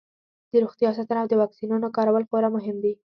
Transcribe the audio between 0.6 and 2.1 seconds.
روغتیا ساتنه او د واکسینونو